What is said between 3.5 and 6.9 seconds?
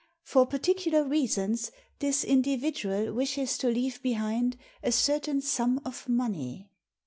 to leave behind a certain sum of money.